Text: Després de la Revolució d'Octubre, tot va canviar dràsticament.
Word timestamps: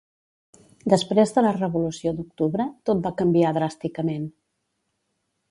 Després 0.93 1.33
de 1.35 1.43
la 1.47 1.51
Revolució 1.57 2.13
d'Octubre, 2.21 2.67
tot 2.91 3.05
va 3.05 3.13
canviar 3.21 3.53
dràsticament. 3.59 4.27